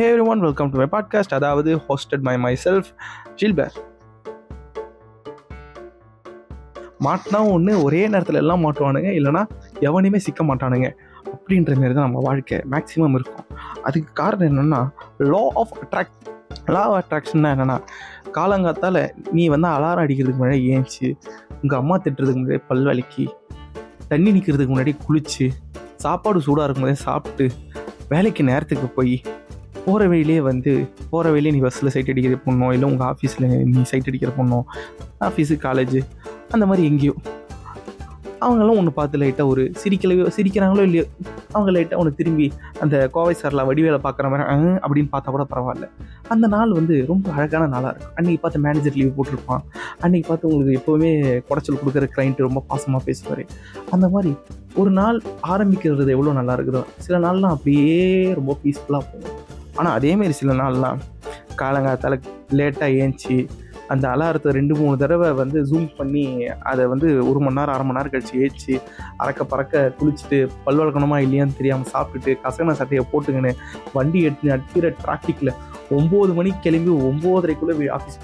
[0.00, 2.86] Hey everyone welcome to my podcast அதாவது hosted by myself
[3.36, 3.74] ஜில்பர்.
[7.00, 9.10] மாட்டினா ஒன்று ஒரே நேரத்தில் எல்லாம் மாட்டுவானுங்க.
[9.18, 9.46] இல்லைனா
[9.80, 10.88] எவனையுமே சிக்க மாட்டானுங்க.
[11.24, 12.58] அப்படின்ற மாரி தான் நம்ம வாழ்க்கை.
[12.70, 13.46] மேக்ஸிமம் இருக்கும்.
[13.82, 16.30] அதுக்கு காரணம் என்னென்னா law of attract
[16.66, 17.78] law of அட்ராக்ஷன்னா என்னென்னா
[18.34, 21.14] காலங்காத்தால் நீ வந்து அலாரம் அடிக்கிறதுக்கு முன்னாடி ஏஞ்சி
[21.62, 23.28] உங்கள் அம்மா திட்டுறதுக்கு முன்னாடி பல் வலிக்கி
[24.08, 25.48] தண்ணி நிற்கிறதுக்கு முன்னாடி குளித்து
[25.96, 27.50] சாப்பாடு சூடாக இருக்கும்போதே சாப்பிட்டு
[28.08, 29.22] வேலைக்கு நேரத்துக்கு போய்
[29.84, 30.72] போகிற வழியிலே வந்து
[31.10, 34.60] போகிற வழியிலே நீ பஸ்ஸில் சைட் அடிக்கிற பொண்ணோ இல்லை உங்கள் ஆஃபீஸில் நீ சைட் அடிக்கிற பொண்ணோ
[35.28, 36.00] ஆஃபீஸு காலேஜு
[36.54, 37.14] அந்த மாதிரி எங்கேயோ.
[38.44, 41.02] அவங்களாம் ஒன்று பார்த்து லைட்டாக ஒரு சிரிக்கலையோ சிரிக்கிறாங்களோ இல்லையோ
[41.54, 42.46] அவங்க லைட்டாக ஒன்று திரும்பி
[42.82, 44.44] அந்த கோவை சாரில் வடிவேலை பார்க்குற மாதிரி
[44.84, 45.86] அப்படின்னு பார்த்தா கூட பரவாயில்ல.
[46.32, 48.14] அந்த நாள் வந்து ரொம்ப அழகான நாளாக இருக்கும்.
[48.18, 49.64] அன்றைக்கி பார்த்து மேனேஜர் லீவ் போட்டிருப்பான்.
[50.04, 51.10] அன்றைக்கி பார்த்து உங்களுக்கு எப்போவுமே
[51.48, 53.44] குடைச்சல் கொடுக்குற கிளைண்ட்டு ரொம்ப பாசமாக பேசுவார்.
[53.90, 54.32] அந்த மாதிரி
[54.82, 55.20] ஒரு நாள்
[55.52, 58.00] ஆரம்பிக்கிறது எவ்வளோ நல்லா இருக்குதோ சில நாள்லாம் அப்படியே
[58.40, 59.36] ரொம்ப பீஸ்ஃபுல்லாக போகும்.
[59.80, 61.00] ஆனால் அதேமாரி சில நாள்லாம்
[61.56, 62.16] காலங்காலத்தால்
[62.52, 63.36] லேட்டாக ஏஞ்சி
[63.88, 66.24] அந்த அலாரத்தை ரெண்டு மூணு தடவை வந்து ஜூம் பண்ணி
[66.62, 68.74] அதை வந்து ஒரு மணி நேரம் அரை மணி நேரம் கழிச்சு ஏற்றி
[69.18, 73.52] அறக்க பறக்க குளிச்சுட்டு பல் வளர்க்கணுமா இல்லையான்னு தெரியாமல் சாப்பிட்டுட்டு கசகன சட்டையை போட்டுக்கின்னு
[73.92, 75.52] வண்டி எடுத்து அடிக்கிற டிராஃபிக்கில்
[75.90, 78.20] ஒம்பது மணிக்கு கிளம்பி ஒம்போதரைக்குள்ளே ஆஃபீஸ்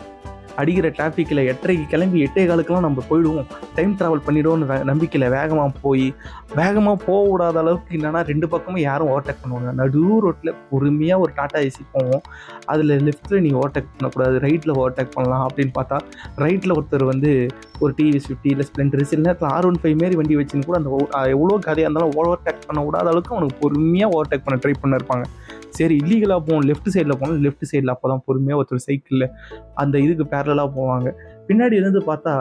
[0.60, 3.46] அடிக்கிற டிராஃபிக்கில் எட்டரைக்கு கிளம்பி எட்டே காலுக்கெல்லாம் நம்ம போயிடுவோம்.
[3.76, 6.06] டைம் ட்ராவல் பண்ணிடுவோம்னு நம்பிக்கையில் வேகமாக போய்
[6.60, 9.70] வேகமாக போக விடாத அளவுக்கு என்னென்னா ரெண்டு பக்கமும் யாரும் ஓவர்டேக் பண்ணுவாங்க.
[9.80, 12.22] நடு ரோட்டில் பொறுமையாக ஒரு டாட்டா ஏசி போவோம்.
[12.74, 15.98] அதில் லெஃப்ட்டில் நீங்கள் ஓவர்டேக் பண்ணக்கூடாது ரைட்டில் ஓவர்டேக் பண்ணலாம் அப்படின்னு பார்த்தா
[16.44, 17.32] ரைட்டில் ஒருத்தர் வந்து
[17.82, 20.90] ஒரு டிவிஎஸ் ஃபிஃப்டி இல்லை ஸ்ப்ளெண்டர் சில நேரத்தில் ஆர் ஒன் ஃபைவ் மாரி வண்டி வச்சுன்னு கூட அந்த
[21.34, 25.26] எவ்வளோ கதையாக இருந்தாலும் ஓவர்டேக் பண்ண விடாத அளவுக்கு அவனுக்கு பொறுமையாக ஓவர்டேக் பண்ண ட்ரை பண்ணிருப்பாங்க.
[25.78, 26.66] சரி இல்லீகலாக போகணும்.
[26.70, 29.26] லெஃப்ட் சைடில் போனோம் லெஃப்ட் சைடில் அப்போ தான் பொறுமையாக ஒருத்தர் சைக்கிளில்
[29.82, 31.08] அந்த இதுக்கு பேரலாக போவாங்க.
[31.48, 32.32] பின்னாடி இருந்து பார்த்தா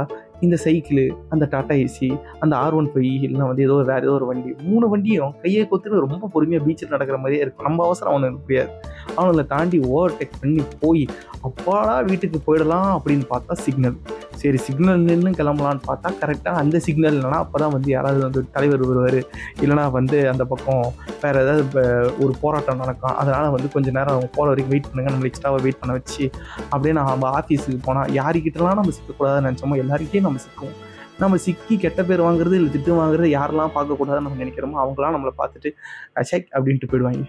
[0.45, 1.01] இந்த சைக்கிள்
[1.33, 2.07] அந்த டாட்டா ஏசி
[2.43, 6.03] அந்த ஆர் ஒன் ஃபைவ் இல்லைன்னா வந்து ஏதோ வேறு ஏதோ ஒரு வண்டி மூணு வண்டியும் கையை கொத்துட்டு
[6.05, 7.67] ரொம்ப பொறுமையாக பீச்சில் நடக்கிற மாதிரியே இருக்கும்.
[7.69, 8.71] நம்ம அவசரம் அவனுக்கு முடியாது
[9.17, 11.03] அவனுங்களை தாண்டி ஓவர்டேக் பண்ணி போய்
[11.49, 13.97] அப்பாடா வீட்டுக்கு போயிடலாம் அப்படின்னு பார்த்தா சிக்னல்
[14.35, 18.83] சரி சிக்னல் நின்று கிளம்பலான்னு பார்த்தா கரெக்டாக அந்த சிக்னல் இல்லைனா அப்போ தான் வந்து யாராவது வந்து தலைவர்
[18.85, 19.19] வருவார்.
[19.61, 21.83] இல்லைனா வந்து அந்த பக்கம் வேறு ஏதாவது இப்போ
[22.19, 23.15] ஒரு போராட்டம் நடக்கும்.
[23.15, 25.11] அதனால் வந்து கொஞ்சம் நேரம் அவங்க போகிற வரைக்கும் வெயிட் பண்ணுங்க.
[25.11, 26.31] நம்ம எக்ஸ்ட்ராவாக வெயிட் பண்ண வச்சு
[26.69, 29.79] அப்படியே நம்ம ஆஃபீஸுக்கு போனால் யாருக்கிட்டலாம் நம்ம சிக்கக்கூடாதுன்னு நினச்சோமோ?
[29.83, 30.75] எல்லாருக்கிட்டையும் நம்ம சிக்குவோம்.
[31.17, 35.71] நம்ம சிக்கி கெட்ட பேர் வாங்குறது இல்லை திட்டு வாங்குறது யாரெல்லாம் பார்க்கக்கூடாதுன்னு நம்ம நினைக்கிறோமோ அவங்களாம் நம்மளை பார்த்துட்டு
[36.13, 37.25] அசைக் அப்படின்ட்டு போயிடுவாங்க.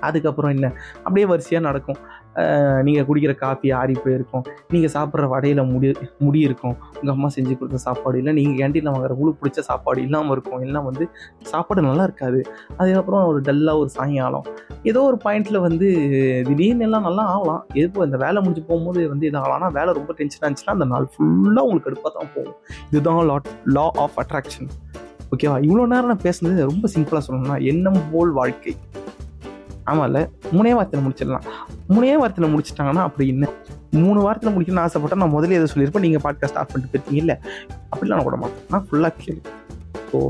[0.00, 0.72] அதுக்கப்புறம் என்ன?
[0.96, 1.96] அப்படியே வரிசையாக நடக்கும்.
[2.86, 4.44] நீங்கள் குடிக்கிற காஃபி ஆறி போயிருக்கும்.
[4.72, 5.88] நீங்கள் சாப்பிட்ற வடையில் முடி
[6.24, 6.74] முடி இருக்கும்.
[6.98, 10.60] உங்கள் அம்மா செஞ்சு கொடுத்த சாப்பாடு இல்லை நீங்கள் கேண்டீனில் வாங்குற உங்களுக்கு பிடிச்ச சாப்பாடு இல்லாமல் இருக்கும்.
[10.66, 11.06] எல்லாம் வந்து
[11.52, 12.40] சாப்பாடு நல்லா இருக்காது.
[12.80, 14.46] அதுக்கப்புறம் ஒரு டல்லாக ஒரு சாயங்காலம்.
[14.90, 15.86] ஏதோ ஒரு பாயிண்ட்டில் வந்து
[16.48, 17.62] திடீர்னு எல்லாம் நல்லா ஆகலாம்.
[17.80, 19.58] எதுப்போ இந்த வேலை முடிஞ்சு போகும்போது வந்து இது ஆகலாம்.
[19.60, 22.58] ஆனால் வேலை ரொம்ப டென்ஷனாக இருந்துச்சுன்னா அந்த நாள் ஃபுல்லாக உங்களுக்கு அடுப்பாக தான் போகும்.
[22.90, 23.48] இதுதான் லாட்
[23.78, 24.70] லா ஆஃப் அட்ராக்ஷன்
[25.34, 28.72] ஓகேவா இவ்வளோ நேரம் நான் பேசுனது ரொம்ப சிம்பிளாக சொல்லணும்னா எண்ணம் போல் வாழ்க்கை.
[29.90, 30.20] ஆமாம்ல
[30.56, 31.44] மூணே வாரத்தில் முடிச்சிடலாம்.
[31.94, 33.48] மூணே வாரத்தில் முடிச்சிட்டாங்கன்னா அப்படி என்ன?
[34.04, 36.06] மூணு வாரத்தில் முடிக்கணும்னு ஆசைப்பட்டா நான் முதல்ல எதை சொல்லியிருப்பேன்?
[36.06, 37.36] நீங்கள் பாட்காஸ்ட் ஸ்டார்ட் பண்ணிட்டு போயிருக்கீங்க இல்லை?
[37.92, 38.64] அப்படிலாம் நான் கூட மாட்டேன்.
[38.72, 39.42] நான் ஃபுல்லாக கேள்வி
[40.10, 40.20] ஸோ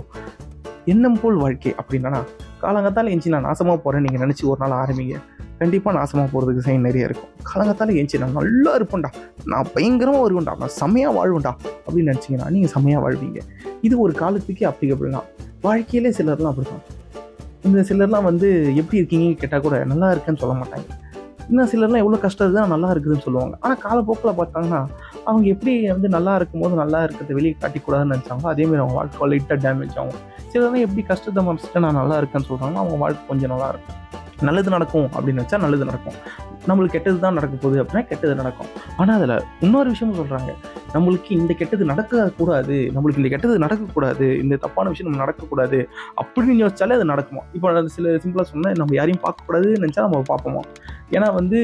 [0.92, 2.20] எண்ணம் போல் வாழ்க்கை அப்படின்னா
[2.60, 5.16] காலங்கத்தால் எஞ்சி நான் நாசமாக போகிறேன்னு நீங்கள் நினச்சி ஒரு நாள் ஆரம்பிங்க.
[5.60, 7.30] கண்டிப்பாக நாசமாக போகிறதுக்கு சைன் நிறைய இருக்கும்.
[7.50, 9.10] காலங்கத்தால் எஞ்சி நான் நல்லா இருப்பேன்டா.
[9.52, 10.54] நான் பயங்கரமாக வருவேன்டா.
[10.62, 11.52] நான் செமையாக வாழ்வேன்டா
[11.86, 13.40] அப்படின்னு நினச்சிங்கன்னா நீங்கள் செமையாக வாழ்வீங்க.
[13.88, 15.28] இது ஒரு காலத்துக்கு அப்ளிகபிள் தான்.
[15.66, 16.84] வாழ்க்கையிலே சிலர்லாம் அப்படி தான்
[17.66, 18.48] இந்த சிலர்லாம் வந்து
[18.80, 20.86] எப்படி இருக்கீங்கன்னு கேட்டால் கூட நல்லா இருக்கேன்னு சொல்ல மாட்டாங்க.
[21.50, 23.54] இன்னும் சிலர்லாம் எவ்வளோ கஷ்டம் தான் நல்லா இருக்குதுன்னு சொல்லுவாங்க.
[23.64, 24.80] ஆனால் காலப்போக்கில் பார்த்தாங்கன்னா
[25.28, 29.96] அவங்க எப்படி வந்து நல்லா இருக்கும்போது நல்லா இருக்கிறத வெளியே காட்டிக்கூடாதுன்னு நினச்சாங்களோ அதேமாதிரி அவங்க வாழ்க்கை லைட்டாக டேமேஜ்
[30.02, 30.22] ஆகும்.
[30.52, 33.98] சிலர்லாம் எப்படி கஷ்டத்தை மறைச்சிட்டு நான் நல்லா இருக்கேன்னு சொல்கிறாங்களோ அவங்க வாழ்க்கை கொஞ்சம் நல்லா இருக்கும்.
[34.48, 36.16] நல்லது நடக்கும் அப்படின்னு வச்சா நல்லது நடக்கும்.
[36.70, 38.70] நம்மளுக்கு கெட்டது தான் நடக்க போகுது அப்படின்னா கெட்டது நடக்கும்.
[39.00, 40.52] ஆனால் அதில் இன்னொரு விஷயமும் சொல்கிறாங்க
[40.96, 45.80] நம்மளுக்கு இந்த கெட்டது நடக்கக்கூடாது நம்மளுக்கு இந்த கெட்டது நடக்கக்கூடாது இந்த தப்பான விஷயம் நம்ம நடக்கக்கூடாது
[46.20, 47.42] அப்படின்னு யோசிச்சாலே அது நடக்குமா?
[47.56, 50.62] இப்போ சில சிம்பிளாக சொன்னால் நம்ம யாரையும் பார்க்கக்கூடாதுன்னு நினச்சா நம்ம பார்ப்போமா?
[51.16, 51.60] ஏன்னா வந்து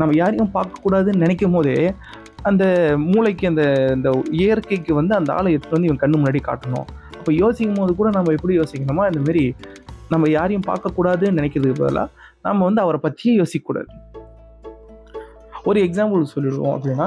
[0.00, 1.76] நம்ம யாரையும் பார்க்கக்கூடாதுன்னு நினைக்கும் போதே
[2.48, 2.64] அந்த
[3.12, 3.62] மூளைக்கு அந்த
[3.94, 4.08] இந்த
[4.40, 6.86] இயற்கைக்கு வந்து அந்த ஆளை எடுத்து வந்து இவன் கண்ணு முன்னாடி காட்டணும்.
[7.18, 9.44] அப்போ யோசிக்கும் போது கூட நம்ம எப்படி யோசிக்கணுமா இந்த மாதிரி
[10.12, 12.08] நம்ம யாரையும் பார்க்கக்கூடாதுன்னு நினைக்கிறதுக்கு பதிலாக
[12.46, 13.90] நம்ம வந்து அவரை பற்றியே யோசிக்கக்கூடாது.
[15.68, 17.06] ஒரு எக்ஸாம்பிள் சொல்லிடுவோம் அப்படின்னா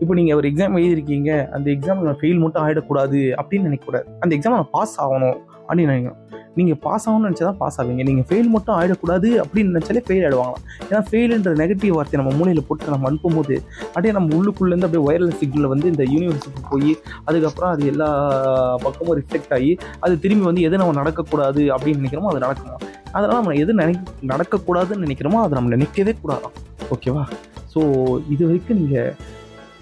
[0.00, 4.56] இப்போ நீங்கள் ஒரு எக்ஸாம் எழுதிருக்கீங்க அந்த எக்ஸாமில் நான் ஃபெயில் மட்டும் ஆகிடக்கூடாது அப்படின்னு நினைக்கக்கூடாது அந்த எக்ஸாம்
[4.56, 5.36] நான் பாஸ் ஆகணும்
[5.66, 6.20] அப்படின்னு நினைக்கணும்.
[6.56, 8.02] நீங்கள் பாஸ் ஆகணும்னு நினச்சா தான் பாஸ் ஆவீங்க.
[8.08, 12.92] நீங்கள் ஃபெயில் மட்டும் ஆகிடக்கூடாது அப்படின்னு நினச்சாலே ஃபெயில் ஆகிடுவாங்களாம் ஏன்னா ஃபெயிலுன்ற நெகட்டிவ் வார்த்தை நம்ம மூலையில் போட்டு
[12.92, 13.54] நம்ம அனுப்பும்போது
[13.86, 16.92] அப்படியே நம்ம உள்ளுக்குள்ளேருந்து அப்படியே ஒயர்லெஸ் சிக்னலில் வந்து இந்த யூனிவர்சிட்டி போய்
[17.26, 18.08] அதுக்கப்புறம் அது எல்லா
[18.82, 22.76] பக்கமும் ரிஃப்ளெக்ட் ஆகி அது திரும்பி வந்து எது நம்ம நடக்கக்கூடாது அப்படின்னு நினைக்கிறோமோ அது நடக்குமா
[23.14, 23.94] அதனால் நம்ம எது நினை
[24.26, 26.54] நடக்கக்கூடாதுன்னு நினைக்கிறோமோ அதை நம்ம நினைக்கவே கூடாதான்
[26.90, 27.24] ஓகேவா?
[27.74, 27.80] ஸோ
[28.30, 29.12] இது வரைக்கும் நீங்கள்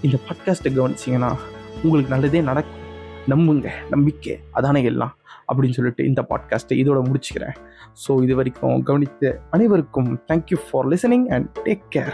[0.03, 1.37] இந்த பாட்காஸ்ட்டை கவனிச்சிங்கன்னா
[1.83, 2.81] உங்களுக்கு நல்லதே நடக்கும்.
[3.27, 5.17] நம்புங்க நம்பிக்கை அதானே எல்லாம்
[5.53, 7.55] அப்படின்னு சொல்லிட்டு இந்த பாட்காஸ்ட்டை இதோட முடிச்சுக்கிறேன்.
[8.07, 12.11] ஸோ இது வரைக்கும் கவனித்த அனைவருக்கும் thank you for listening and take care